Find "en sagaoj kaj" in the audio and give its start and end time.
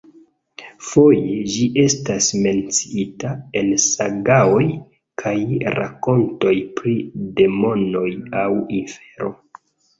3.61-5.37